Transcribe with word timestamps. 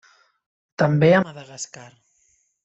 També 0.83 1.11
a 1.17 1.19
Madagascar. 1.27 1.87